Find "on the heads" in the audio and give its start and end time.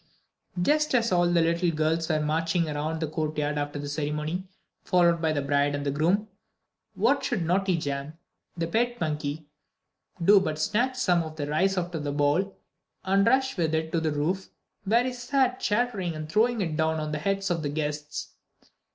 16.99-17.51